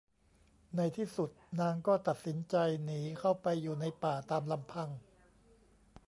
[0.75, 1.29] ในที่สุด
[1.59, 2.55] นางก็ตัดสินใจ
[2.85, 4.89] หนีเข้าไปอยู่ในป่าตามลำพัง